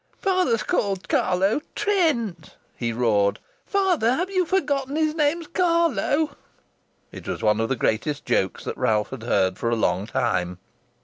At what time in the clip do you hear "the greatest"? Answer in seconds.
7.69-8.25